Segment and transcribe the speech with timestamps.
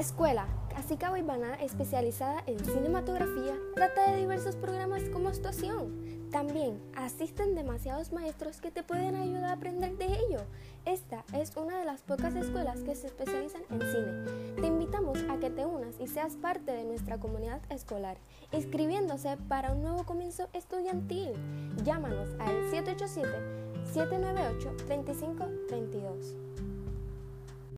[0.00, 6.30] Escuela Casica Guaybana, especializada en cinematografía, trata de diversos programas como actuación.
[6.30, 10.38] También asisten demasiados maestros que te pueden ayudar a aprender de ello.
[10.86, 14.54] Esta es una de las pocas escuelas que se especializan en cine.
[14.58, 18.16] Te invitamos a que te unas y seas parte de nuestra comunidad escolar,
[18.52, 21.32] inscribiéndose para un nuevo comienzo estudiantil.
[21.84, 23.28] Llámanos al 787
[23.92, 26.49] 798 3532.